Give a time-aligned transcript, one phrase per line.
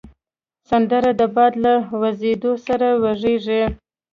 [0.69, 3.63] سندره د باد له وزېدو سره وږیږي